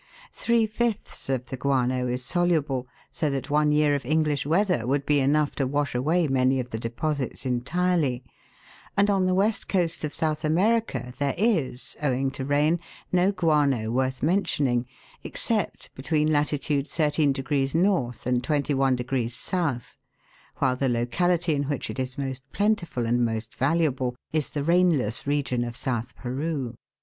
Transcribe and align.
Three 0.33 0.65
fifths 0.65 1.29
of 1.29 1.49
the 1.49 1.57
guano 1.57 2.07
is 2.07 2.25
soluble, 2.25 2.87
254 3.13 3.29
THE 3.29 3.33
WORLD'S 3.35 3.51
LUMBER 3.51 3.69
ROOM. 3.69 3.69
so 3.69 3.69
that 3.69 3.69
one 3.69 3.71
year 3.71 3.95
of 4.17 4.27
English 4.27 4.45
weather 4.47 4.87
would 4.87 5.05
be 5.05 5.19
enough 5.19 5.55
to 5.57 5.67
wash 5.67 5.93
away 5.93 6.27
many 6.27 6.59
of 6.59 6.71
the 6.71 6.79
deposits 6.79 7.45
entirely; 7.45 8.23
and 8.97 9.11
on 9.11 9.27
the 9.27 9.35
west 9.35 9.69
coast 9.69 10.03
of 10.03 10.11
South 10.11 10.43
America 10.43 11.13
there 11.19 11.35
is 11.37 11.95
owing 12.01 12.31
to 12.31 12.43
rain 12.43 12.79
no 13.11 13.31
guano 13.31 13.91
worth 13.91 14.23
mentioning, 14.23 14.87
except 15.23 15.93
between 15.93 16.33
latitude 16.33 16.87
13 16.87 17.35
N. 17.37 17.85
and 18.25 18.43
21 18.43 18.97
S., 19.53 19.97
while 20.55 20.75
the 20.75 20.89
locality 20.89 21.53
in 21.53 21.65
which 21.65 21.91
it 21.91 21.99
is 21.99 22.17
most 22.17 22.51
plentiful 22.51 23.05
and 23.05 23.23
most 23.23 23.53
valuable 23.53 24.15
is 24.31 24.49
the 24.49 24.63
rainless 24.63 25.27
region 25.27 25.63
of 25.63 25.75
South 25.75 26.15
Peru. 26.15 26.73